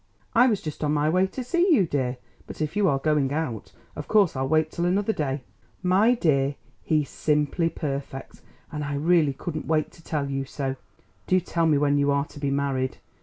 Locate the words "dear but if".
1.85-2.75